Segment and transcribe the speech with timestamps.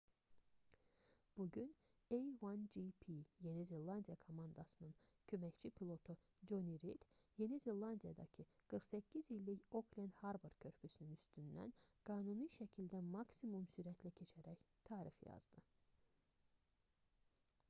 [1.37, 1.73] bu gün
[2.17, 3.17] a1gp
[3.47, 4.95] yeni zelandiya komandasının
[5.33, 6.15] köməkçi pilotu
[6.53, 7.03] coni rid
[7.41, 11.73] yeni zelandiyadakı 48 illik oklend harbor körpüsünün üstündən
[12.11, 15.63] qanuni şəkildə maksimum sürətlə keçərək tarix yazdı